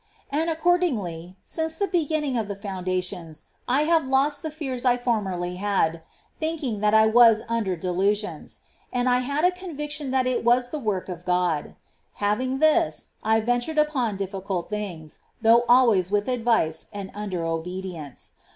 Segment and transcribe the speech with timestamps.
[0.31, 4.97] And accordingly, since the beginning of the founda tions, I have lost the fears I
[4.97, 6.01] formerly had,
[6.39, 8.61] thinking that I was under delusions,—
[8.91, 11.75] and I had a conviction that it was the work of God:
[12.15, 18.31] having this, I ventured upon difficult things, though always with advice and under obedience.